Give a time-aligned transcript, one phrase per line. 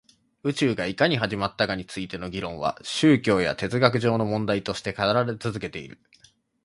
[0.43, 5.99] 宇宙がいかに始まったかについての議論は宗教や哲学上の問題として語られて続けている